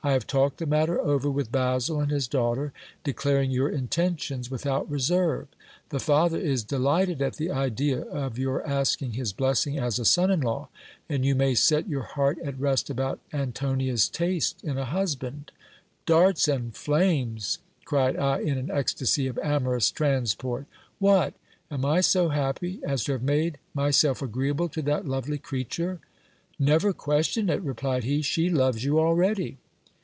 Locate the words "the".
0.58-0.66, 5.88-5.98, 7.34-7.50